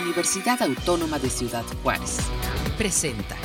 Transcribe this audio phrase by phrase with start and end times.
[0.00, 2.18] Universidad Autónoma de Ciudad Juárez.
[2.76, 3.36] Presenta.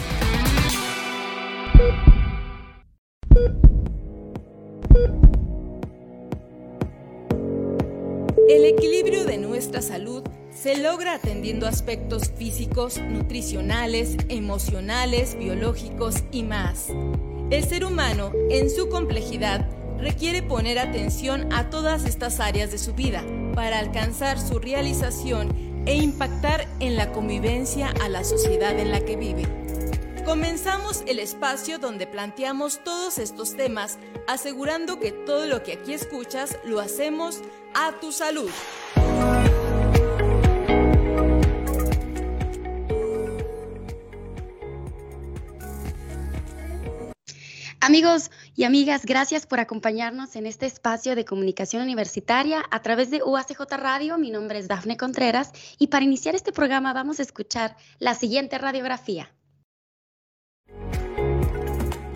[8.50, 16.88] El equilibrio de nuestra salud se logra atendiendo aspectos físicos, nutricionales, emocionales, biológicos y más.
[17.50, 22.94] El ser humano, en su complejidad, requiere poner atención a todas estas áreas de su
[22.94, 23.24] vida
[23.56, 29.16] para alcanzar su realización e impactar en la convivencia a la sociedad en la que
[29.16, 29.48] vive.
[30.26, 36.58] Comenzamos el espacio donde planteamos todos estos temas, asegurando que todo lo que aquí escuchas
[36.64, 37.42] lo hacemos
[37.74, 38.52] a tu salud.
[47.84, 53.24] Amigos y amigas, gracias por acompañarnos en este espacio de comunicación universitaria a través de
[53.24, 54.20] UACJ Radio.
[54.20, 58.60] Mi nombre es Dafne Contreras y para iniciar este programa vamos a escuchar la siguiente
[58.60, 59.34] radiografía.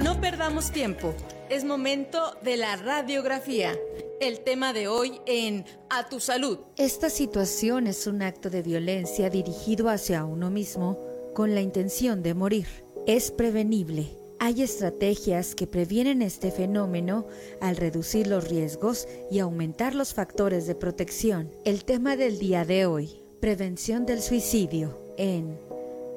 [0.03, 1.15] No perdamos tiempo,
[1.49, 3.73] es momento de la radiografía.
[4.21, 6.59] El tema de hoy en A tu salud.
[6.77, 10.99] Esta situación es un acto de violencia dirigido hacia uno mismo
[11.33, 12.67] con la intención de morir.
[13.07, 17.25] Es prevenible hay estrategias que previenen este fenómeno
[17.61, 21.51] al reducir los riesgos y aumentar los factores de protección.
[21.63, 25.59] El tema del día de hoy, prevención del suicidio en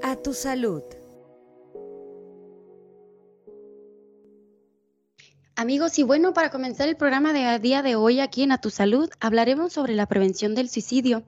[0.02, 0.82] A tu salud.
[5.56, 8.70] Amigos, y bueno, para comenzar el programa de día de hoy aquí en A Tu
[8.70, 11.24] Salud, hablaremos sobre la prevención del suicidio.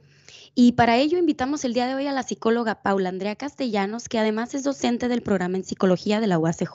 [0.54, 4.18] Y para ello invitamos el día de hoy a la psicóloga Paula Andrea Castellanos, que
[4.18, 6.74] además es docente del programa en psicología de la UACJ.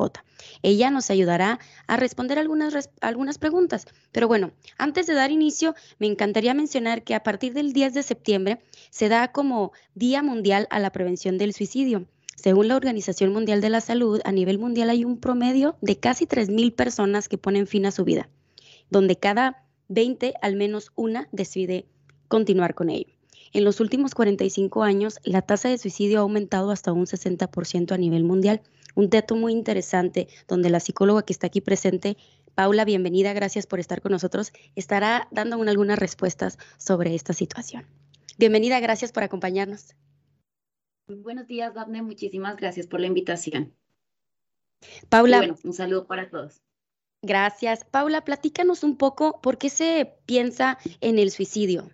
[0.63, 3.85] Ella nos ayudará a responder algunas, algunas preguntas.
[4.13, 8.03] Pero bueno, antes de dar inicio, me encantaría mencionar que a partir del 10 de
[8.03, 12.05] septiembre se da como Día Mundial a la Prevención del Suicidio.
[12.35, 16.25] Según la Organización Mundial de la Salud, a nivel mundial hay un promedio de casi
[16.25, 18.29] 3.000 personas que ponen fin a su vida,
[18.89, 21.87] donde cada 20 al menos una decide
[22.27, 23.14] continuar con ello.
[23.55, 27.97] En los últimos 45 años, la tasa de suicidio ha aumentado hasta un 60% a
[27.97, 28.61] nivel mundial.
[28.95, 32.17] Un dato muy interesante donde la psicóloga que está aquí presente,
[32.53, 37.85] Paula, bienvenida, gracias por estar con nosotros, estará dando algunas respuestas sobre esta situación.
[38.37, 39.95] Bienvenida, gracias por acompañarnos.
[41.07, 43.73] buenos días, Daphne, muchísimas gracias por la invitación.
[45.07, 45.37] Paula.
[45.37, 46.61] bueno, un saludo para todos.
[47.21, 47.85] Gracias.
[47.85, 51.89] Paula, platícanos un poco por qué se piensa en el suicidio.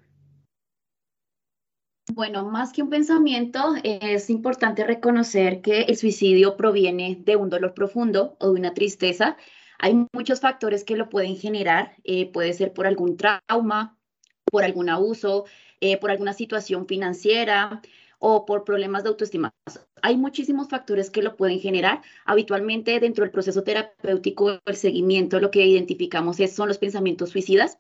[2.13, 7.73] Bueno, más que un pensamiento, es importante reconocer que el suicidio proviene de un dolor
[7.73, 9.38] profundo o de una tristeza.
[9.79, 11.95] Hay muchos factores que lo pueden generar.
[12.03, 13.97] Eh, puede ser por algún trauma,
[14.44, 15.45] por algún abuso,
[15.79, 17.81] eh, por alguna situación financiera
[18.19, 19.53] o por problemas de autoestima.
[20.01, 22.01] Hay muchísimos factores que lo pueden generar.
[22.25, 27.77] Habitualmente dentro del proceso terapéutico, el seguimiento, lo que identificamos es, son los pensamientos suicidas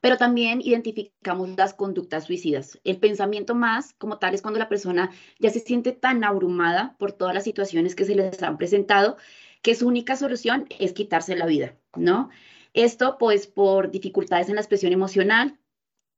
[0.00, 2.78] pero también identificamos las conductas suicidas.
[2.84, 7.12] El pensamiento más como tal es cuando la persona ya se siente tan abrumada por
[7.12, 9.16] todas las situaciones que se les han presentado
[9.62, 12.30] que su única solución es quitarse la vida, ¿no?
[12.72, 15.58] Esto pues por dificultades en la expresión emocional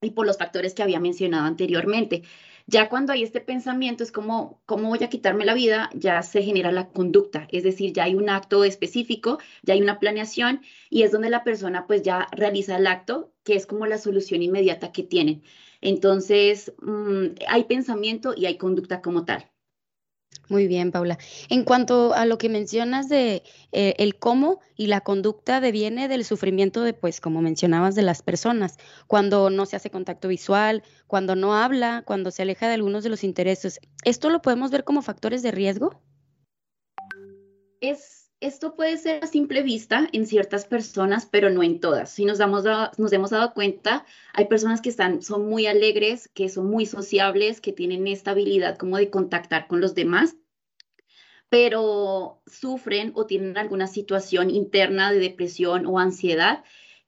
[0.00, 2.22] y por los factores que había mencionado anteriormente.
[2.66, 5.88] Ya cuando hay este pensamiento es como, ¿cómo voy a quitarme la vida?
[5.94, 9.98] Ya se genera la conducta, es decir, ya hay un acto específico, ya hay una
[9.98, 10.60] planeación
[10.90, 14.42] y es donde la persona pues ya realiza el acto, que es como la solución
[14.42, 15.42] inmediata que tienen.
[15.80, 19.50] Entonces, mm, hay pensamiento y hay conducta como tal.
[20.50, 21.16] Muy bien, Paula.
[21.48, 23.42] En cuanto a lo que mencionas de
[23.72, 28.20] eh, el cómo y la conducta deviene del sufrimiento de, pues, como mencionabas, de las
[28.20, 28.76] personas,
[29.06, 33.08] cuando no se hace contacto visual, cuando no habla, cuando se aleja de algunos de
[33.08, 33.80] los intereses.
[34.04, 36.02] ¿Esto lo podemos ver como factores de riesgo?
[37.80, 42.10] Es esto puede ser a simple vista en ciertas personas, pero no en todas.
[42.10, 42.64] Si nos, damos
[42.96, 47.60] nos hemos dado cuenta, hay personas que están, son muy alegres, que son muy sociables,
[47.60, 50.36] que tienen esta habilidad como de contactar con los demás,
[51.48, 56.64] pero sufren o tienen alguna situación interna de depresión o ansiedad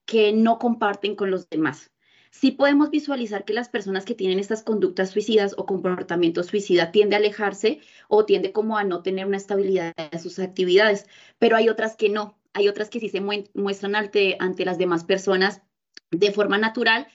[0.07, 1.90] que no comparten con los demás
[2.31, 7.17] sí podemos visualizar que las personas que tienen estas conductas suicidas o comportamientos suicida tiende
[7.17, 11.07] a alejarse o tiende como a no tener una estabilidad en sus actividades,
[11.39, 15.05] pero hay otras que no, hay otras que sí se muestran ante, ante las demás
[15.05, 15.63] personas
[16.11, 17.07] de forma natural,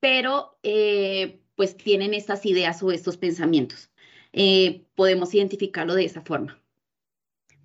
[0.00, 3.90] pero eh, pues tienen estas ideas o estos pensamientos.
[4.32, 6.60] Eh, podemos identificarlo de esa forma.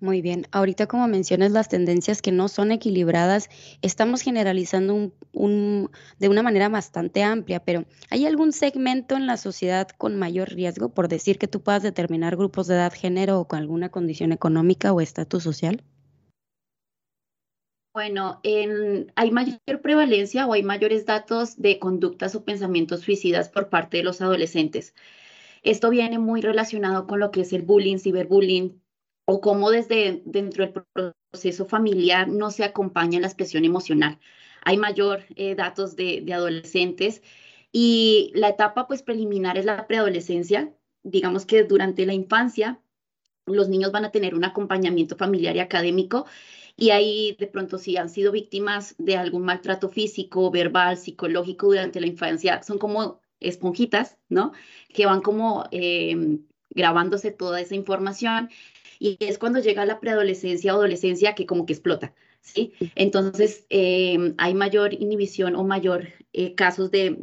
[0.02, 0.48] Muy bien.
[0.50, 3.48] Ahorita como mencionas las tendencias que no son equilibradas,
[3.82, 9.88] estamos generalizando un, de una manera bastante amplia, pero ¿hay algún segmento en la sociedad
[9.90, 13.60] con mayor riesgo por decir que tú puedas determinar grupos de edad, género o con
[13.60, 15.84] alguna condición económica o estatus social?
[17.94, 18.40] Bueno,
[19.14, 24.02] hay mayor prevalencia o hay mayores datos de conductas o pensamientos suicidas por parte de
[24.02, 24.96] los adolescentes.
[25.62, 28.81] Esto viene muy relacionado con lo que es el bullying, ciberbullying,
[29.24, 30.84] o cómo desde dentro del
[31.32, 34.18] proceso familiar no se acompaña la expresión emocional.
[34.64, 37.22] Hay mayor eh, datos de, adolescentes
[37.72, 40.72] y la etapa pues preliminar es la preadolescencia.
[41.02, 42.80] Digamos que durante la infancia
[43.46, 46.26] los niños van a tener un acompañamiento familiar y académico
[46.76, 52.00] y ahí de pronto si han sido víctimas de algún maltrato físico, verbal, psicológico durante
[52.00, 54.52] la infancia, son como esponjitas, ¿no?
[54.88, 56.38] Que van como eh,
[56.74, 58.50] grabándose toda esa información
[58.98, 62.72] y es cuando llega la preadolescencia o adolescencia que como que explota, ¿sí?
[62.94, 67.16] Entonces eh, hay mayor inhibición o mayor eh, casos de,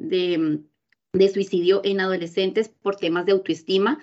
[1.13, 4.00] de, suicidio en adolescentes por temas de autoestima,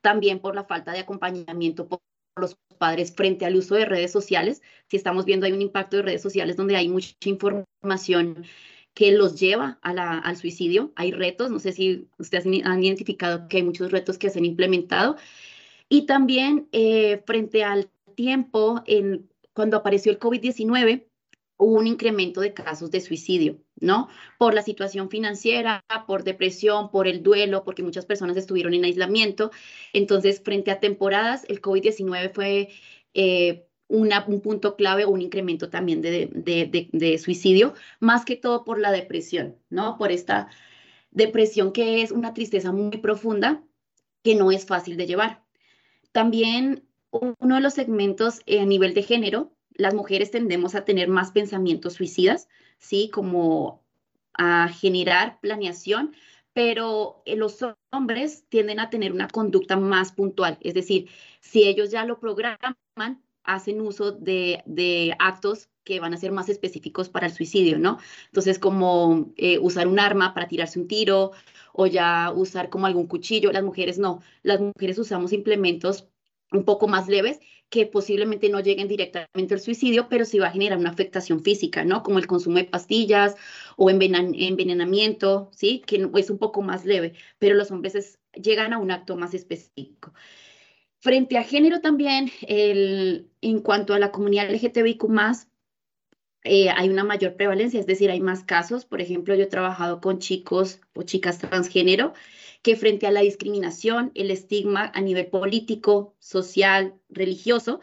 [0.00, 2.00] también por la falta de acompañamiento por
[2.36, 4.60] los padres frente al uso de redes sociales.
[4.88, 8.44] Si estamos viendo hay un impacto de redes sociales donde hay mucha información
[8.94, 10.92] que los lleva al suicidio.
[10.96, 14.44] Hay retos, no sé si ustedes han identificado que hay muchos retos que se han
[14.44, 15.16] implementado
[15.92, 21.08] y también eh, frente al tiempo, en, cuando apareció el COVID-19,
[21.58, 24.08] hubo un incremento de casos de suicidio, ¿no?
[24.38, 29.50] Por la situación financiera, por depresión, por el duelo, porque muchas personas estuvieron en aislamiento.
[29.92, 32.68] Entonces, frente a temporadas, el COVID-19 fue
[33.12, 38.92] eh, un punto clave o un incremento también de, suicidio, más que todo por la
[38.92, 39.98] depresión, ¿no?
[39.98, 40.48] Por esta
[41.10, 43.62] depresión que es una tristeza muy profunda
[44.22, 45.42] que no es fácil de llevar.
[46.12, 51.32] También uno de los segmentos a nivel de género, las mujeres tendemos a tener más
[51.32, 52.48] pensamientos suicidas,
[52.78, 53.10] ¿sí?
[53.12, 53.84] Como
[54.34, 56.14] a generar planeación,
[56.52, 57.58] pero eh, los
[57.90, 61.08] hombres tienden a tener una conducta más puntual, es decir,
[61.40, 62.76] si ellos ya lo programan,
[63.44, 67.98] hacen uso de, de actos que van a ser más específicos para el suicidio, ¿no?
[68.26, 71.32] Entonces, como eh, usar un arma para tirarse un tiro
[71.72, 73.52] o ya usar como algún cuchillo.
[73.52, 76.08] Las mujeres no, las mujeres usamos implementos
[76.52, 80.52] un poco más leves que posiblemente no lleguen directamente al suicidio, pero sí va a
[80.52, 82.02] generar una afectación física, ¿no?
[82.02, 83.36] Como el consumo de pastillas
[83.76, 85.80] o envenenamiento, ¿sí?
[85.86, 90.12] Que es un poco más leve, pero los hombres llegan a un acto más específico.
[91.00, 95.06] Frente a género también, el, en cuanto a la comunidad LGTBIQ+,
[96.44, 98.84] eh, hay una mayor prevalencia, es decir, hay más casos.
[98.84, 102.12] Por ejemplo, yo he trabajado con chicos o chicas transgénero
[102.62, 107.80] que frente a la discriminación, el estigma a nivel político, social, religioso,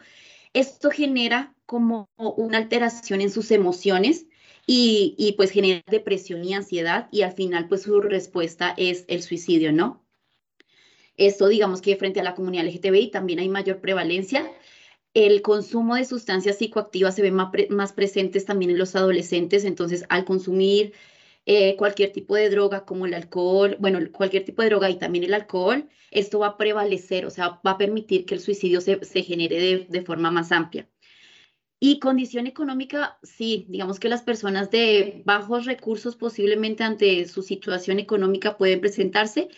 [0.54, 4.28] esto genera como una alteración en sus emociones
[4.68, 9.24] y, y, pues genera depresión y ansiedad y al final pues su respuesta es el
[9.24, 10.07] suicidio, ¿no?
[11.18, 14.50] Esto digamos que frente a la comunidad LGTBI también hay mayor prevalencia
[15.26, 20.26] el consumo de sustancias psicoactivas se ve más, presentes también en los adolescentes, entonces al
[20.26, 20.94] consumir
[21.48, 25.24] eh, cualquier tipo de droga como el alcohol, bueno, cualquier tipo de droga y también
[25.24, 29.00] el alcohol, esto va a prevalecer, o sea, va a permitir que el suicidio se,
[29.24, 30.88] genere de, de forma más amplia.
[31.80, 37.98] Y condición económica, sí, digamos que las personas de bajos recursos posiblemente ante su situación
[37.98, 39.50] económica pueden presentarse,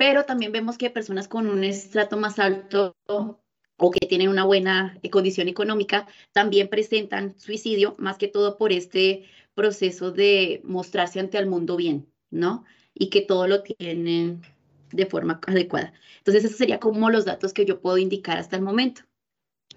[0.00, 4.98] pero también vemos que personas con un estrato más alto o que tienen una buena
[5.10, 11.48] condición económica, también presentan suicidio, más que todo por este proceso de mostrarse ante el
[11.48, 12.64] mundo bien, ¿no?
[12.94, 14.40] Y que todo lo tienen
[14.90, 15.92] de forma adecuada.
[16.16, 19.02] Entonces, esos serían como los datos que yo puedo indicar hasta el momento.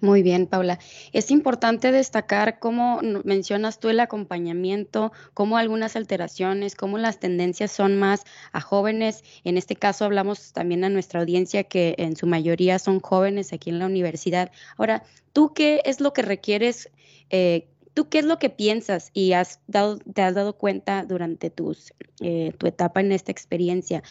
[0.04, 0.78] Muy bien, Paula.
[1.14, 7.98] Es importante destacar cómo mencionas tú el acompañamiento, cómo algunas alteraciones, cómo las tendencias son
[7.98, 9.24] más a jóvenes.
[9.44, 13.70] En este caso hablamos también a nuestra audiencia que en su mayoría son jóvenes aquí
[13.70, 14.52] en la universidad.
[14.76, 16.90] Ahora, ¿tú qué es lo que requieres?
[17.30, 21.48] Eh, ¿Tú qué es lo que piensas y has dado, te has dado cuenta durante
[21.48, 24.02] tus, eh, tu etapa en esta experiencia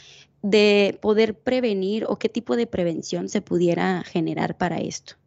[0.41, 5.17] de poder prevenir o qué tipo de prevención se pudiera generar para esto?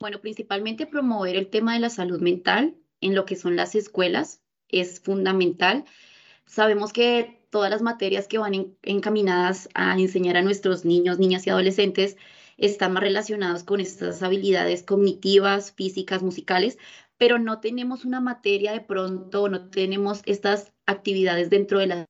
[0.00, 4.42] Bueno, principalmente promover el tema de la salud mental en lo que son las escuelas
[4.68, 5.84] es fundamental.
[6.46, 11.50] Sabemos que todas las materias que van encaminadas a enseñar a nuestros niños, niñas y
[11.50, 12.16] adolescentes
[12.56, 16.78] están más relacionadas con estas habilidades cognitivas, físicas, musicales,
[17.16, 22.06] pero no tenemos una materia de pronto, no tenemos estas actividades dentro de la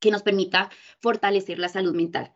[0.00, 2.32] que nos permita fortalecer la salud mental.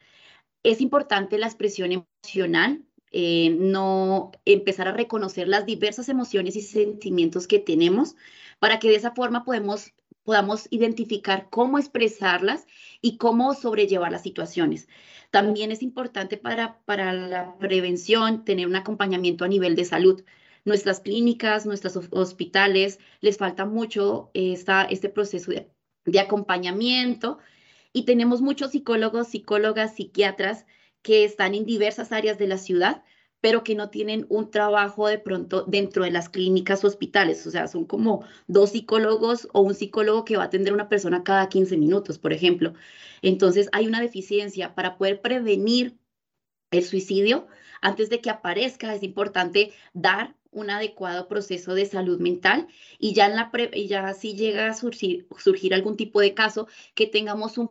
[0.65, 7.47] Es importante la expresión emocional, eh, no empezar a reconocer las diversas emociones y sentimientos
[7.47, 8.17] que tenemos
[8.59, 9.93] para que de esa forma podemos,
[10.25, 12.67] podamos identificar cómo expresarlas
[13.03, 14.89] y cómo sobrellevar las situaciones.
[15.31, 20.25] También es importante para, para la prevención tener un acompañamiento a nivel de salud.
[20.65, 25.69] Nuestras clínicas, nuestros hospitales, les falta mucho esta, este proceso de,
[26.05, 27.39] de acompañamiento
[27.93, 30.67] y tenemos muchos psicólogos, psicólogas, psiquiatras
[31.03, 33.03] que están en diversas áreas de la ciudad,
[33.43, 37.47] pero que no tienen un trabajo de pronto dentro de las clínicas o hospitales.
[37.47, 40.89] O sea, son como dos psicólogos o un psicólogo que va a atender a una
[40.89, 42.75] persona cada 15 minutos, por ejemplo.
[43.21, 45.99] Entonces, hay una deficiencia para poder prevenir
[46.71, 47.49] el suicidio.
[47.81, 52.69] Antes de que aparezca, es importante dar un adecuado proceso de salud mental
[52.99, 57.07] y ya, en la ya si llega a surgir, surgir algún tipo de caso, que
[57.07, 57.71] tengamos un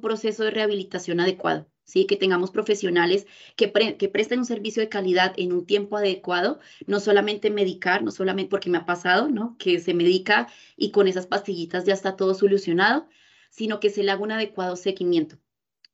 [0.00, 1.68] proceso de rehabilitación adecuado.
[1.84, 2.06] ¿Sí?
[2.06, 3.26] que tengamos profesionales
[3.56, 8.10] que, que, presten un servicio de calidad en un tiempo adecuado, no solamente medicar, no
[8.10, 9.56] solamente porque me ha pasado, ¿no?
[9.58, 13.08] que se medica y con esas pastillitas ya está todo solucionado,
[13.50, 15.38] sino que se le haga un adecuado seguimiento.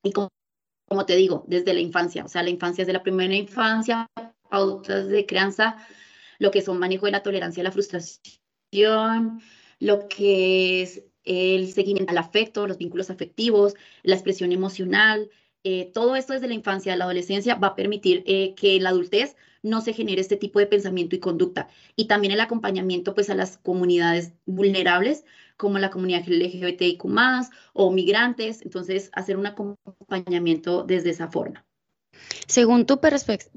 [0.03, 0.29] Y como,
[0.87, 4.07] como te digo, desde la infancia, o sea, la infancia es de la primera infancia,
[4.49, 5.77] pautas de crianza,
[6.39, 9.41] lo que son manejo de la tolerancia a la frustración,
[9.79, 15.29] lo que es el seguimiento al afecto, los vínculos afectivos, la expresión emocional,
[15.63, 18.89] eh, todo esto desde la infancia, la adolescencia, va a permitir eh, que en la
[18.89, 21.67] adultez no se genere este tipo de pensamiento y conducta.
[21.95, 25.23] Y también el acompañamiento pues, a las comunidades vulnerables,
[25.57, 27.05] como la comunidad LGBTIQ
[27.73, 28.61] o migrantes.
[28.63, 31.65] Entonces, hacer un acompañamiento desde esa forma.
[32.47, 32.99] Según tu,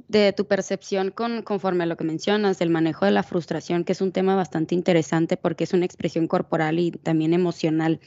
[0.08, 3.92] de tu percepción con, conforme a lo que mencionas, del manejo de la frustración, que
[3.92, 8.00] es un tema bastante interesante porque es una expresión corporal y también emocional,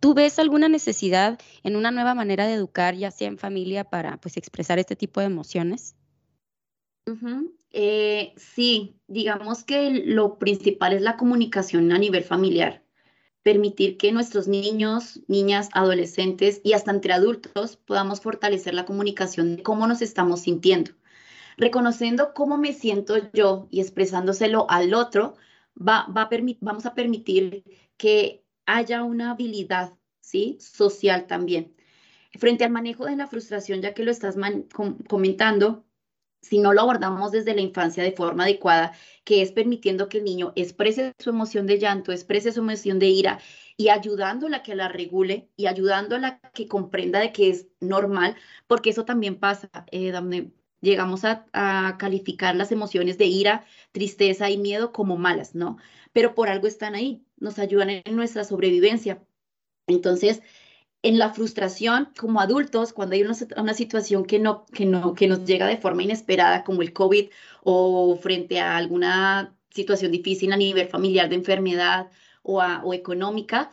[0.00, 4.16] ¿tú ves alguna necesidad en una nueva manera de educar, ya sea en familia, para
[4.18, 5.94] pues, expresar este tipo de emociones?
[7.70, 12.82] Eh, sí, digamos que lo principal es la comunicación a nivel familiar
[13.48, 19.62] permitir que nuestros niños, niñas, adolescentes y hasta entre adultos podamos fortalecer la comunicación de
[19.62, 20.90] cómo nos estamos sintiendo.
[21.56, 25.34] Reconociendo cómo me siento yo y expresándoselo al otro,
[25.74, 26.28] va, va
[26.60, 27.64] vamos a permitir
[27.96, 30.58] que haya una habilidad ¿sí?
[30.60, 31.74] social también.
[32.38, 34.36] Frente al manejo de la frustración, ya que lo estás
[35.08, 35.86] comentando,
[36.40, 38.92] si no lo abordamos desde la infancia de forma adecuada,
[39.24, 43.08] que es permitiendo que el niño exprese su emoción de llanto, exprese su emoción de
[43.08, 43.40] ira
[43.76, 48.36] y ayudándola a que la regule y ayudándola a que comprenda de que es normal,
[48.66, 50.12] porque eso también pasa, eh,
[50.80, 51.46] llegamos a,
[51.98, 55.78] calificar las emociones de ira, tristeza y miedo como malas, ¿no?
[56.12, 59.22] Pero por algo están ahí, nos ayudan en nuestra sobrevivencia.
[59.86, 60.42] Entonces,
[61.02, 65.44] en la frustración como adultos, cuando hay una, situación que, no, que, no, que nos
[65.44, 67.30] llega de forma inesperada, como el COVID,
[67.62, 72.10] o frente a alguna situación difícil a nivel familiar de enfermedad
[72.42, 73.70] o, o económica,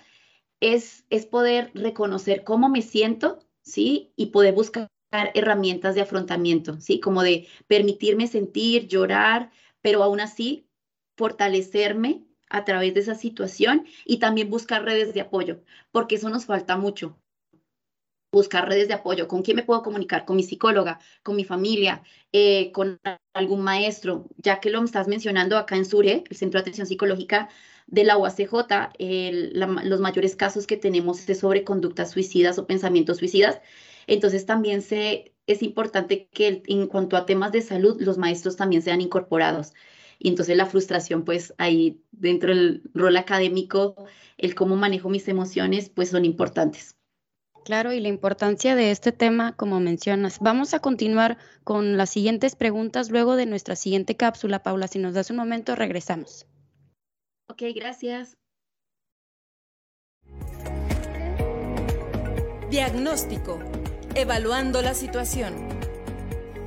[0.60, 4.14] es, es poder reconocer cómo me siento, ¿sí?
[4.16, 7.00] Y poder buscar herramientas de afrontamiento, ¿sí?
[7.00, 9.52] Como de permitirme sentir, llorar,
[9.82, 10.68] pero aún así
[11.16, 12.26] fortalecerme
[12.56, 16.78] a través de esa situación y también buscar redes de apoyo, porque eso nos falta
[16.78, 17.20] mucho.
[18.32, 19.28] Buscar redes de apoyo.
[19.28, 20.26] ¿Con quién me puedo comunicar?
[20.26, 23.00] Con mi psicóloga, con mi familia, eh, con
[23.34, 24.28] algún maestro.
[24.38, 27.50] Ya que lo estás mencionando acá en SURE, el Centro de Atención Psicológica
[27.88, 28.54] de la UACJ,
[29.84, 33.62] los mayores casos que tenemos es sobre conductas suicidas o pensamientos suicidas.
[34.08, 38.82] Entonces también se, es importante que en cuanto a temas de salud, los maestros también
[38.82, 39.74] sean incorporados.
[40.20, 43.96] Y entonces la frustración, pues ahí dentro del rol académico,
[44.38, 46.96] el cómo manejo mis emociones, pues son importantes.
[47.66, 50.38] Claro, y la importancia de este tema, como mencionas.
[50.40, 54.88] Vamos a continuar con las siguientes preguntas luego de nuestra siguiente cápsula, Paula.
[54.88, 56.46] Si nos das un momento, regresamos.
[57.48, 58.38] Ok, gracias.
[62.70, 63.60] Diagnóstico.
[64.14, 65.56] Evaluando la situación.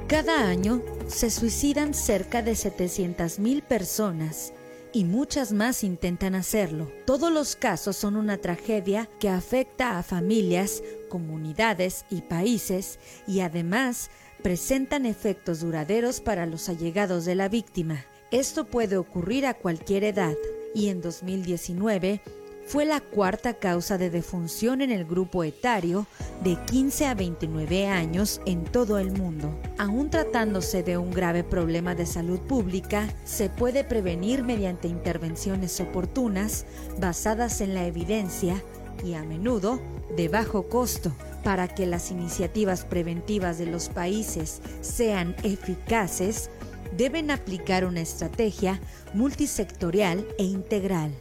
[0.08, 4.52] Cada año se suicidan cerca de 700.000 personas
[4.92, 6.90] y muchas más intentan hacerlo.
[7.06, 14.10] Todos los casos son una tragedia que afecta a familias, comunidades y países y además
[14.42, 18.04] presentan efectos duraderos para los allegados de la víctima.
[18.30, 20.36] Esto puede ocurrir a cualquier edad
[20.74, 22.20] y en 2019
[22.68, 26.06] fue la cuarta causa de defunción en el grupo etario
[26.44, 29.58] de 15 a 29 años en todo el mundo.
[29.78, 36.66] Aún tratándose de un grave problema de salud pública, se puede prevenir mediante intervenciones oportunas
[37.00, 38.62] basadas en la evidencia
[39.02, 39.80] y a menudo
[40.14, 41.10] de bajo costo.
[41.44, 46.50] Para que las iniciativas preventivas de los países sean eficaces,
[46.98, 48.78] deben aplicar una estrategia
[49.14, 51.14] multisectorial e integral.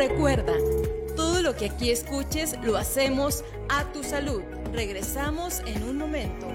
[0.00, 0.54] Recuerda,
[1.14, 4.40] todo lo que aquí escuches lo hacemos a tu salud.
[4.72, 6.48] Regresamos en un momento.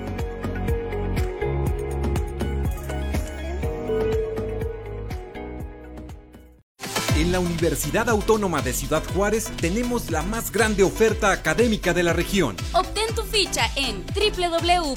[7.15, 12.13] En la Universidad Autónoma de Ciudad Juárez tenemos la más grande oferta académica de la
[12.13, 12.57] región.
[12.73, 14.91] Obtén tu ficha en www.uacj.mx.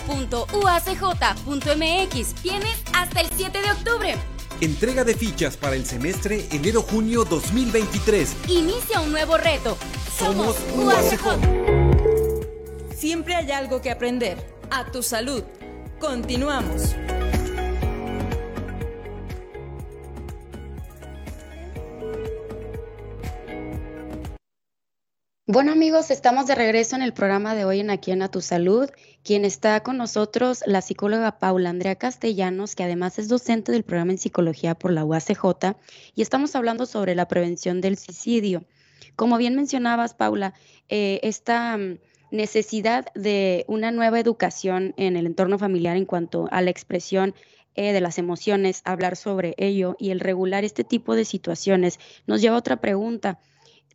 [2.40, 4.37] Tienes hasta el 7 de octubre.
[4.60, 8.36] Entrega de fichas para el semestre enero-junio 2023.
[8.48, 9.78] Inicia un nuevo reto.
[10.18, 11.38] Somos UACJ.
[12.96, 14.36] Siempre hay algo que aprender.
[14.70, 15.44] A tu salud.
[16.00, 16.96] Continuamos.
[25.50, 28.42] Bueno amigos, estamos de regreso en el programa de hoy en Aquí en A Tu
[28.42, 28.90] Salud.
[29.24, 34.12] Quien está con nosotros, la psicóloga Paula Andrea Castellanos, que además es docente del programa
[34.12, 35.74] en psicología por la UACJ,
[36.14, 38.66] y estamos hablando sobre la prevención del suicidio.
[39.16, 40.52] Como bien mencionabas, Paula,
[40.90, 41.98] eh, esta mm,
[42.30, 47.34] necesidad de una nueva educación en el entorno familiar en cuanto a la expresión
[47.74, 52.42] eh, de las emociones, hablar sobre ello y el regular este tipo de situaciones, nos
[52.42, 53.38] lleva a otra pregunta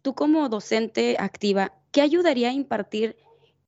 [0.04, 3.18] tú como docente activa, ¿qué ayudaría a impartir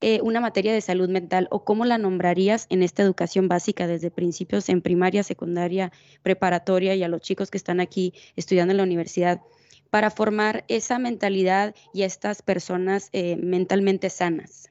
[0.02, 4.12] eh, una materia de salud mental o cómo la nombrarías en esta educación básica desde
[4.12, 8.84] principios en primaria, secundaria, preparatoria y a los chicos que están aquí estudiando en la
[8.84, 9.42] universidad
[9.90, 14.70] para formar esa mentalidad y estas personas eh, mentalmente sanas?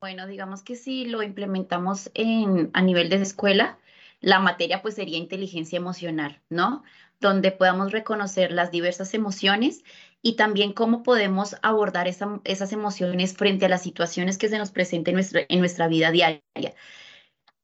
[0.00, 3.78] Bueno, digamos que si lo implementamos en, a nivel de escuela,
[4.22, 6.82] la materia pues sería inteligencia emocional, ¿no?
[7.22, 9.82] donde podamos reconocer las diversas emociones
[10.20, 15.18] y también cómo podemos abordar esas emociones frente a las situaciones que se nos presenten
[15.18, 16.42] en en nuestra vida diaria.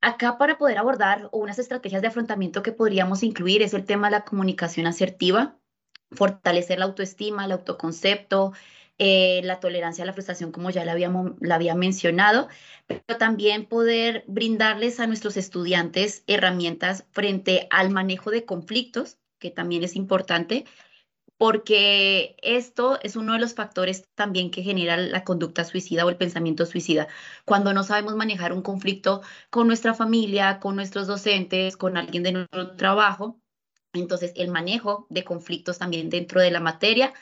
[0.01, 4.13] Acá para poder abordar unas estrategias de afrontamiento que podríamos incluir es el tema de
[4.13, 5.59] la comunicación asertiva,
[6.13, 8.53] fortalecer la autoestima, el autoconcepto,
[8.99, 12.49] eh, la tolerancia a la frustración, como ya la, habíamos, la había mencionado,
[12.87, 19.85] pero también poder brindarles a nuestros estudiantes herramientas frente al manejo de conflictos, que también
[19.85, 20.65] es importante,
[21.39, 26.17] porque esto es uno de los factores también que genera la conducta suicida o el
[26.17, 27.07] pensamiento suicida.
[27.45, 32.33] Cuando no sabemos manejar un conflicto con nuestra familia, con nuestros docentes, con alguien de
[32.33, 33.41] nuestro trabajo,
[33.93, 37.15] entonces el manejo de conflictos también dentro de la materia.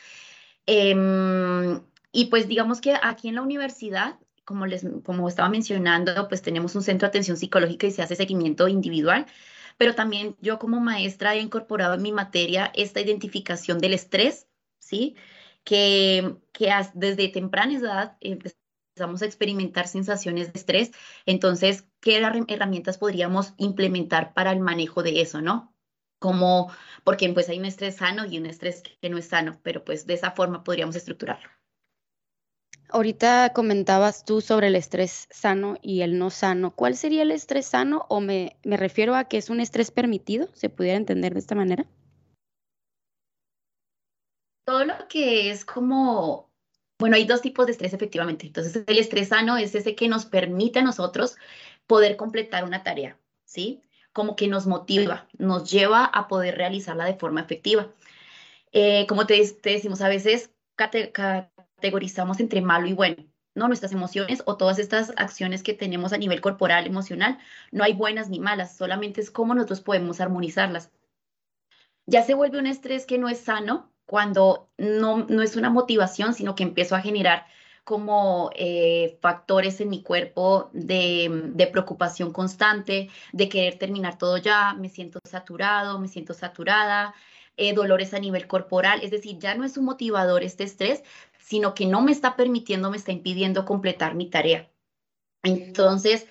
[0.66, 1.80] Em,
[2.12, 6.76] y pues digamos que aquí en la universidad como les como estaba mencionando, pues tenemos
[6.76, 9.26] un centro de atención psicológica y se hace seguimiento individual
[9.76, 14.48] pero también yo como maestra he incorporado en mi materia esta identificación del estrés,
[14.78, 15.16] ¿sí?
[15.64, 20.92] Que, que desde temprana edad empezamos a experimentar sensaciones de estrés.
[21.26, 25.75] Entonces, ¿qué herramientas podríamos implementar para el manejo de eso, no?
[26.18, 26.72] Como,
[27.04, 30.06] porque pues hay un estrés sano y un estrés que no es sano, pero pues
[30.06, 31.48] de esa forma podríamos estructurarlo.
[32.88, 36.70] Ahorita comentabas tú sobre el estrés sano y el no sano.
[36.70, 40.48] ¿Cuál sería el estrés sano o me, me refiero a que es un estrés permitido?
[40.54, 41.84] ¿Se pudiera entender de esta manera?
[44.64, 46.52] Todo lo que es como,
[46.98, 48.46] bueno, hay dos tipos de estrés efectivamente.
[48.46, 51.36] Entonces, el estrés sano es ese que nos permite a nosotros
[51.86, 53.82] poder completar una tarea, ¿sí?
[54.16, 57.88] Como que nos motiva, nos lleva a poder realizarla de forma efectiva.
[58.72, 63.26] Eh, como te, decimos a veces, categorizamos entre malo y bueno.
[63.54, 63.68] ¿no?
[63.68, 67.38] Nuestras emociones o todas estas acciones que tenemos a nivel corporal, emocional,
[67.72, 70.90] no hay buenas ni malas, solamente es cómo nosotros podemos armonizarlas.
[72.06, 76.32] Ya se vuelve un estrés que no es sano cuando no, no es una motivación,
[76.32, 77.44] sino que empiezo a generar
[77.86, 84.74] como eh, factores en mi cuerpo de, de, preocupación constante, de querer terminar todo ya,
[84.74, 87.14] me siento saturado, me siento saturada,
[87.56, 91.04] eh, dolores a nivel corporal, es decir, ya no es un motivador este estrés,
[91.38, 94.68] sino que no me está permitiendo, me está impidiendo completar mi tarea.
[95.44, 96.26] Entonces,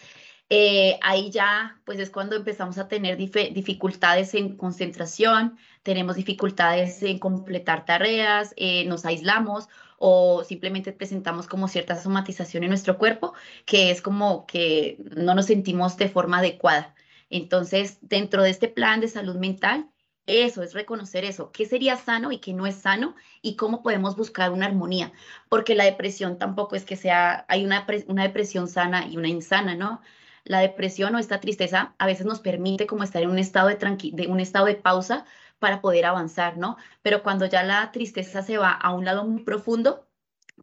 [0.49, 7.17] eh, ahí ya, pues es cuando empezamos a tener dificultades en concentración, tenemos dificultades en
[7.19, 13.34] completar tareas, eh, nos aislamos o simplemente presentamos como cierta somatización en nuestro cuerpo,
[13.65, 16.93] que es como que no nos sentimos de forma adecuada.
[17.29, 19.89] Entonces, dentro de este plan de salud mental,
[20.27, 24.15] eso es reconocer eso, qué sería sano y qué no es sano y cómo podemos
[24.15, 25.12] buscar una armonía,
[25.49, 29.75] porque la depresión tampoco es que sea, hay una, una depresión sana y una insana,
[29.75, 30.01] ¿no?
[30.45, 33.77] La depresión o esta tristeza a veces nos permite como estar en un estado de,
[34.13, 35.25] de un estado de pausa
[35.60, 36.77] para poder avanzar, ¿no?
[37.01, 40.08] Pero cuando ya la tristeza se va a un lado muy profundo,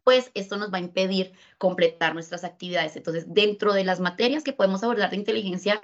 [0.03, 2.95] pues esto nos va a impedir completar nuestras actividades.
[2.95, 5.79] Entonces, dentro de las materias que podemos abordar de inteligencia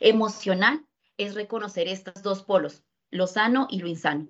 [0.00, 0.84] emocional,
[1.16, 4.28] es reconocer estos dos polos, lo sano y lo insano.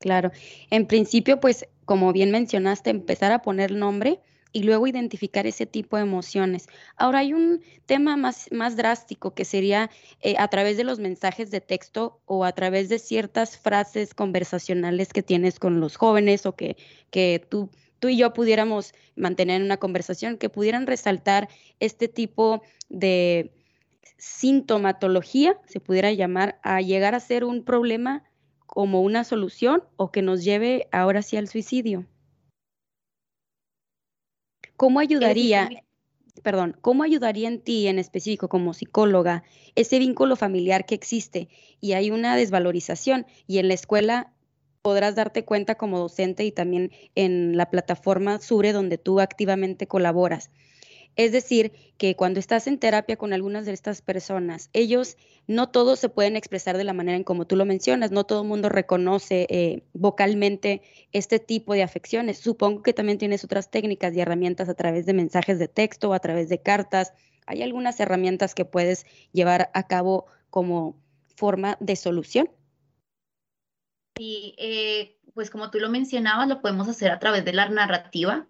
[0.00, 0.30] Claro,
[0.70, 4.20] en principio, pues, como bien mencionaste, empezar a poner nombre
[4.52, 6.68] y luego identificar ese tipo de emociones.
[6.96, 11.50] Ahora hay un tema más, más drástico que sería eh, a través de los mensajes
[11.50, 16.54] de texto o a través de ciertas frases conversacionales que tienes con los jóvenes o
[16.56, 16.76] que,
[17.10, 21.48] que tú, tú y yo pudiéramos mantener una conversación, que pudieran resaltar
[21.80, 23.52] este tipo de
[24.16, 28.24] sintomatología, se pudiera llamar, a llegar a ser un problema
[28.66, 32.06] como una solución o que nos lleve ahora sí al suicidio.
[34.78, 35.68] ¿Cómo ayudaría,
[36.44, 39.42] perdón, cómo ayudaría en ti en específico como psicóloga
[39.74, 41.48] ese vínculo familiar que existe
[41.80, 44.32] y hay una desvalorización y en la escuela
[44.80, 50.52] podrás darte cuenta como docente y también en la plataforma Sure donde tú activamente colaboras?
[51.18, 55.16] Es decir, que cuando estás en terapia con algunas de estas personas, ellos
[55.48, 58.42] no todos se pueden expresar de la manera en como tú lo mencionas, no todo
[58.42, 62.38] el mundo reconoce eh, vocalmente este tipo de afecciones.
[62.38, 66.12] Supongo que también tienes otras técnicas y herramientas a través de mensajes de texto o
[66.12, 67.12] a través de cartas.
[67.46, 71.02] Hay algunas herramientas que puedes llevar a cabo como
[71.34, 72.48] forma de solución.
[74.16, 78.46] Sí, eh, pues como tú lo mencionabas, lo podemos hacer a través de la narrativa,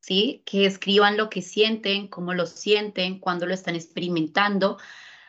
[0.00, 0.42] ¿sí?
[0.46, 4.78] Que escriban lo que sienten, cómo lo sienten, cuando lo están experimentando,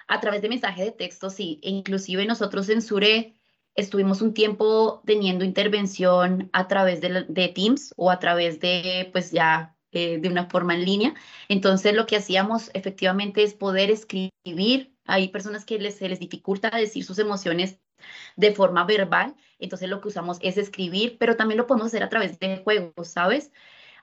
[0.08, 1.60] a través de mensaje de texto, sí.
[1.64, 3.36] E inclusive nosotros en Sure
[3.76, 9.78] estuvimos un tiempo teniendo intervención a través de, Teams o a través de, pues ya,
[9.92, 11.14] eh, de una forma en línea.
[11.48, 14.96] Entonces lo que hacíamos efectivamente es poder escribir.
[15.06, 17.80] Hay personas que les, se les dificulta decir sus emociones
[18.36, 22.10] de forma verbal, entonces lo que usamos es escribir, pero también lo podemos hacer a
[22.10, 23.52] través de juegos, ¿sabes?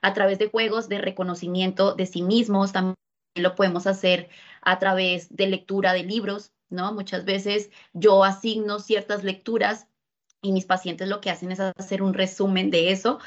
[0.02, 2.96] A través de juegos de reconocimiento de sí mismos, también
[3.34, 4.28] lo podemos hacer
[4.62, 6.92] a través de lectura de libros, ¿no?
[6.92, 9.86] Muchas veces yo asigno ciertas lecturas
[10.42, 13.18] y mis pacientes lo que hacen es hacer un resumen de eso,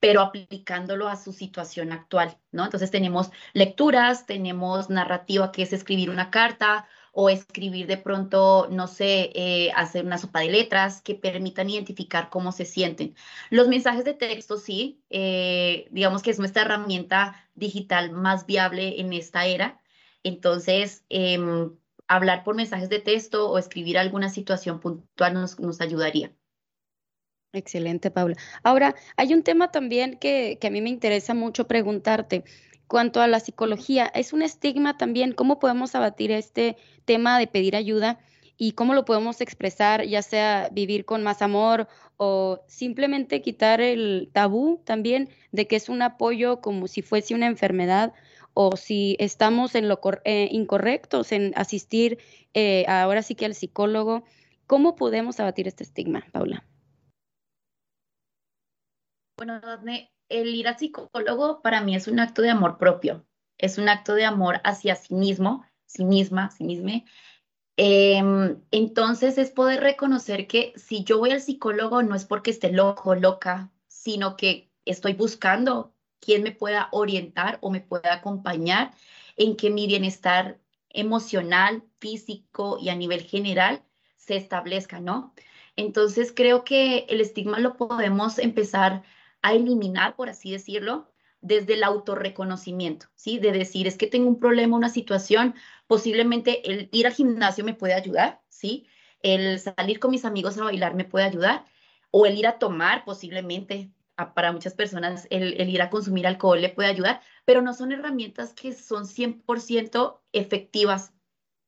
[0.00, 2.64] pero aplicándolo a su situación actual, ¿no?
[2.64, 8.88] Entonces tenemos lecturas, tenemos narrativa que es escribir una carta o escribir de pronto, no
[8.88, 13.14] sé, eh, hacer una sopa de letras que permitan identificar cómo se sienten.
[13.50, 19.12] Los mensajes de texto, sí, eh, digamos que es nuestra herramienta digital más viable en
[19.12, 19.80] esta era.
[20.24, 21.70] Entonces, em,
[22.08, 26.32] hablar por mensajes de texto o escribir alguna situación puntual nos, ayudaría.
[27.52, 28.36] Excelente, Paula.
[28.64, 32.42] Ahora, hay un tema también que, a mí me interesa mucho preguntarte
[32.86, 35.32] cuanto a la psicología, es un estigma también.
[35.32, 38.18] ¿Cómo podemos abatir este tema de pedir ayuda
[38.56, 44.30] y cómo lo podemos expresar, ya sea vivir con más amor o simplemente quitar el
[44.32, 48.12] tabú también de que es un apoyo como si fuese una enfermedad
[48.54, 52.18] o si estamos en lo eh, incorrectos en asistir
[52.54, 54.24] eh, ahora sí que al psicólogo?
[54.66, 56.64] ¿Cómo podemos abatir este estigma, Paula?
[59.36, 59.60] Bueno,
[60.28, 63.26] el ir al psicólogo para mí es un acto de amor propio,
[63.58, 67.04] es un acto de amor hacia sí mismo, sí misma, sí misma.
[67.76, 72.72] Em, entonces es poder reconocer que si yo voy al psicólogo no es porque esté
[72.72, 78.92] loco, loca, sino que estoy buscando quien me pueda orientar o me pueda acompañar
[79.36, 80.60] en que mi bienestar
[80.90, 83.82] emocional, físico y a nivel general
[84.16, 85.34] se establezca, ¿no?
[85.76, 89.02] Entonces creo que el estigma lo podemos empezar
[89.44, 91.06] a eliminar, por así decirlo,
[91.42, 93.38] desde el autorreconocimiento, ¿sí?
[93.38, 95.54] De decir, es que tengo un problema, una situación,
[95.86, 98.86] posiblemente el ir al gimnasio me puede ayudar, ¿sí?
[99.20, 101.66] El salir con mis amigos a bailar me puede ayudar,
[102.10, 103.92] o el ir a tomar, posiblemente,
[104.34, 107.92] para muchas personas, el, el ir a consumir alcohol le puede ayudar, pero no son
[107.92, 111.12] herramientas que son 100% efectivas,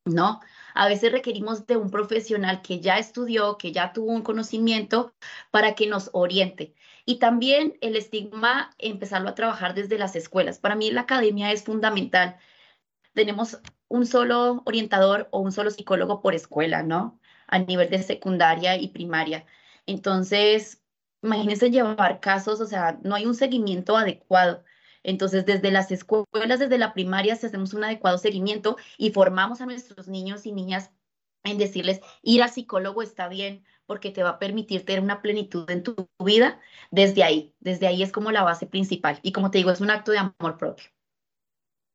[0.07, 0.41] ¿no?
[0.73, 5.13] A veces requerimos de un profesional que ya estudió, que ya tuvo un conocimiento
[5.51, 6.75] para que nos oriente.
[7.07, 10.59] Y también el estigma, empezarlo a trabajar desde las escuelas.
[10.59, 12.37] Para mí la academia es fundamental.
[13.15, 17.21] Tenemos un solo orientador o un solo psicólogo por escuela, ¿no?
[17.47, 19.47] A nivel de secundaria y primaria.
[19.87, 20.83] Entonces,
[21.23, 24.65] imagínense llevar casos, o sea, no hay un seguimiento adecuado.
[25.05, 29.67] Entonces, desde las escuelas, desde la primaria, si hacemos un adecuado seguimiento y formamos a
[29.67, 30.91] nuestros niños y niñas
[31.45, 35.69] en decirles, ir al psicólogo está bien, porque te va a permitir tener una plenitud
[35.71, 37.55] en tu vida desde ahí.
[37.61, 39.19] Desde ahí es como la base principal.
[39.23, 40.87] Y como te digo, es un acto de amor propio.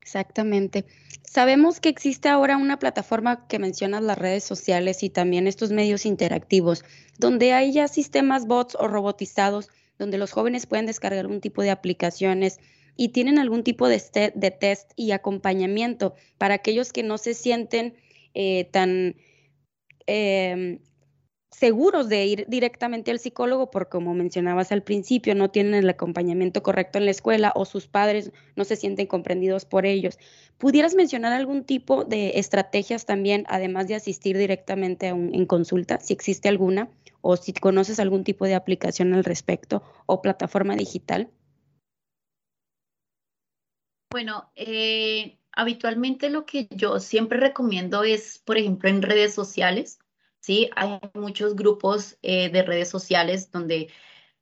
[0.02, 0.86] Exactamente.
[1.24, 6.06] Sabemos que existe ahora una plataforma que mencionas las redes sociales y también estos medios
[6.06, 6.84] interactivos,
[7.20, 11.70] donde hay ya sistemas bots o robotizados, donde los jóvenes pueden descargar un tipo de
[11.70, 12.60] aplicaciones
[12.98, 14.02] y tienen algún tipo de,
[14.34, 17.96] de test y acompañamiento para aquellos que no se sienten
[18.34, 19.16] eh, tan
[20.08, 20.80] em,
[21.52, 26.64] seguros de ir directamente al psicólogo porque como mencionabas al principio no tienen el acompañamiento
[26.64, 30.18] correcto en la escuela o sus padres no se sienten comprendidos por ellos.
[30.58, 36.50] ¿Pudieras mencionar algún tipo de estrategias también además de asistir directamente en consulta, si existe
[36.50, 36.90] alguna
[37.22, 41.30] o si conoces algún tipo de aplicación al respecto o plataforma digital?
[44.12, 50.00] Bueno, eh, habitualmente lo que yo siempre recomiendo es, por ejemplo, en redes sociales,
[50.42, 50.70] ¿sí?
[50.76, 53.90] Hay muchos grupos eh, de redes sociales donde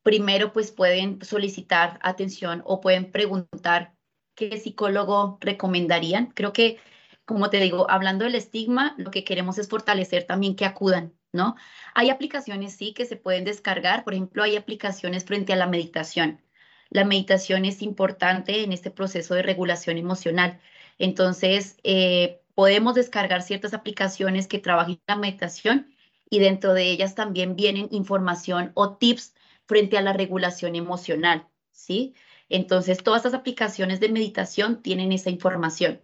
[0.01, 3.93] primero pues pueden solicitar atención o pueden preguntar
[4.35, 6.31] qué psicólogo recomendarían.
[6.31, 6.79] Creo que,
[7.25, 11.55] como te digo, hablando del estigma, lo que queremos es fortalecer también que acudan, ¿no?
[11.93, 14.03] Hay aplicaciones, sí, que se pueden descargar.
[14.03, 16.41] Por ejemplo, hay aplicaciones frente a la meditación.
[16.89, 20.59] La meditación es importante en este proceso de regulación emocional.
[20.97, 25.95] Entonces, eh, podemos descargar ciertas aplicaciones que trabajan la meditación
[26.29, 29.33] y dentro de ellas también vienen información o tips
[29.65, 32.15] frente a la regulación emocional, ¿sí?
[32.49, 36.01] Entonces, todas estas aplicaciones de meditación tienen esa información.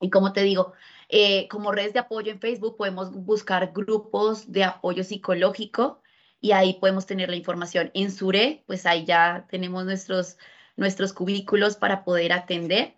[0.00, 0.72] Y como te digo,
[1.10, 6.00] eh, como redes de apoyo en Facebook podemos buscar grupos de apoyo psicológico
[6.40, 7.90] y ahí podemos tener la información.
[7.92, 10.38] En Sure, pues ahí ya tenemos nuestros,
[10.74, 12.95] nuestros cubículos para poder atender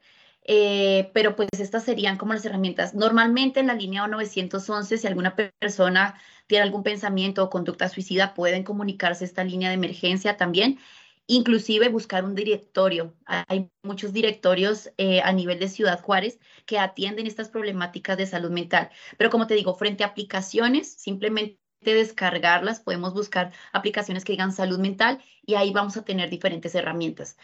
[0.50, 2.94] eh, pero pues estas serían como las herramientas.
[2.94, 8.64] Normalmente en la línea 911, si alguna persona tiene algún pensamiento o conducta suicida, pueden
[8.64, 10.78] comunicarse esta línea de emergencia también,
[11.26, 13.14] inclusive buscar un directorio.
[13.26, 18.50] Hay muchos directorios eh, a nivel de Ciudad Juárez que atienden estas problemáticas de salud
[18.50, 18.88] mental.
[19.18, 24.78] Pero como te digo, frente a aplicaciones, simplemente descargarlas, podemos buscar aplicaciones que digan salud
[24.78, 27.36] mental y ahí vamos a tener diferentes herramientas.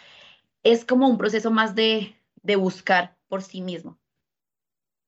[0.62, 3.98] Es como un proceso más de, de buscar por sí mismo.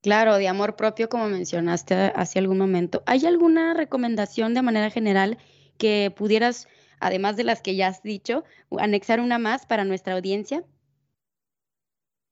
[0.02, 3.02] Claro, de amor propio, como mencionaste hace algún momento.
[3.06, 5.38] ¿Hay alguna recomendación de manera general
[5.78, 6.68] que pudieras,
[7.00, 8.44] además de las que ya has dicho,
[8.78, 10.64] anexar una más para nuestra audiencia?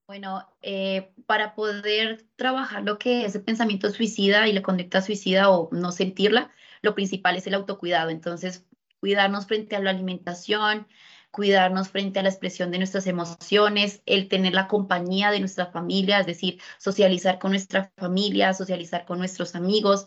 [0.06, 5.50] Bueno, eh, para poder trabajar lo que es el pensamiento suicida y la conducta suicida
[5.50, 8.10] o no sentirla, lo principal es el autocuidado.
[8.10, 8.66] Entonces,
[9.00, 10.86] cuidarnos frente a la alimentación,
[11.34, 16.20] cuidarnos frente a la expresión de nuestras emociones, el tener la compañía de nuestra familia,
[16.20, 20.06] es decir, socializar con nuestra familia, socializar con nuestros amigos,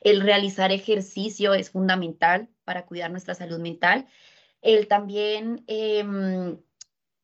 [0.00, 4.06] el realizar ejercicio es fundamental para cuidar nuestra salud mental,
[4.62, 6.58] el también em,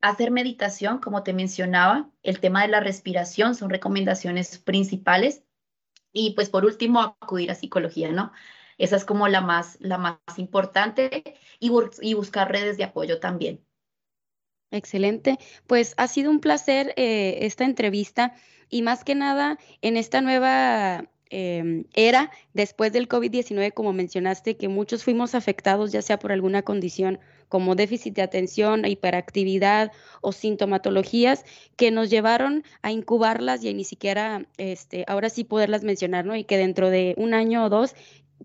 [0.02, 5.44] hacer meditación, como te mencionaba, el tema de la respiración son recomendaciones principales.
[6.12, 8.32] Y pues por último acudir a psicología, ¿no?
[8.78, 11.22] Esa es como la más, la más importante
[11.58, 11.68] y,
[12.14, 13.64] buscar redes de apoyo también.
[14.70, 15.38] Excelente.
[15.66, 18.34] Pues ha sido un placer eh, esta entrevista
[18.68, 24.68] y más que nada en esta nueva em, era después del COVID-19, como mencionaste, que
[24.68, 31.44] muchos fuimos afectados ya sea por alguna condición como déficit de atención, hiperactividad o sintomatologías
[31.76, 36.34] que nos llevaron a incubarlas y ni siquiera este, ahora sí poderlas mencionar, ¿no?
[36.34, 37.94] Y que dentro de un año o dos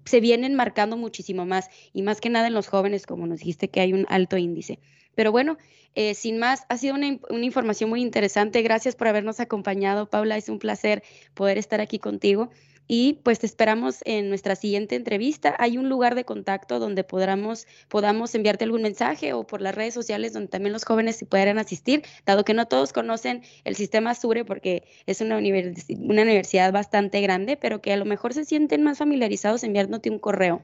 [0.05, 3.69] se vienen marcando muchísimo más y más que nada en los jóvenes, como nos dijiste
[3.69, 4.79] que hay un alto índice.
[5.15, 5.57] Pero bueno,
[5.95, 8.61] eh, sin más, ha sido una, una, información muy interesante.
[8.61, 10.37] Gracias por habernos acompañado, Paula.
[10.37, 12.49] Es un placer poder estar aquí contigo
[12.91, 15.55] y pues te esperamos en nuestra siguiente entrevista.
[15.59, 19.93] Hay un lugar de contacto donde podamos, podamos enviarte algún mensaje o por las redes
[19.93, 24.15] sociales donde también los jóvenes se puedan asistir, dado que no todos conocen el sistema
[24.15, 28.83] SURE porque es una, una universidad bastante grande, pero que a lo mejor se sienten
[28.83, 30.63] más familiarizados enviándote un correo.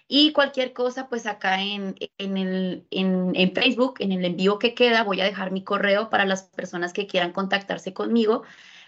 [0.08, 4.74] Y cualquier cosa, pues acá en, en, el, en, en Facebook, en el envío que
[4.74, 8.42] queda, voy a dejar mi correo para las personas que quieran contactarse conmigo.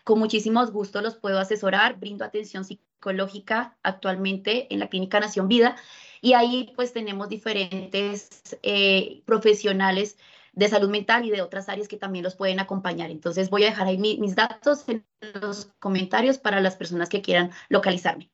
[0.03, 5.75] Con muchísimos gusto los puedo asesorar, brindo atención psicológica actualmente en la Clínica Nación Vida
[6.21, 8.29] y ahí pues tenemos diferentes
[8.63, 10.17] eh, profesionales
[10.53, 13.09] de salud mental y de otras áreas que también los pueden acompañar.
[13.09, 15.05] Entonces voy a dejar ahí mis datos en
[15.41, 18.29] los comentarios para las personas que quieran localizarme.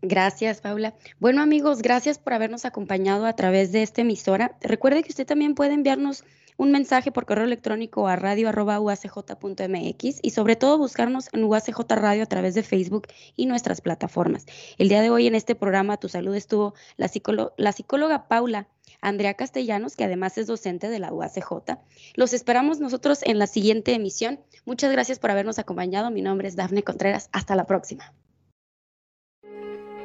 [0.00, 0.94] Gracias, Paula.
[1.18, 4.56] Bueno, amigos, gracias por habernos acompañado a través de esta emisora.
[4.60, 6.24] Recuerde que usted también puede enviarnos
[6.58, 12.26] un mensaje por correo electrónico a radio.uacj.mx y sobre todo buscarnos en UACJ Radio a
[12.26, 14.44] través de Facebook y nuestras plataformas.
[14.76, 18.68] El día de hoy en este programa Tu Salud estuvo la, psicóloga Paula
[19.00, 21.78] Andrea Castellanos, que además es docente de la UACJ.
[22.14, 24.40] Los esperamos nosotros en la siguiente emisión.
[24.64, 26.10] Muchas gracias por habernos acompañado.
[26.10, 27.28] Mi nombre es Dafne Contreras.
[27.32, 28.12] Hasta la próxima.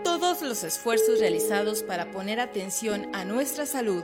[0.03, 4.03] Todos los esfuerzos realizados para poner atención a nuestra salud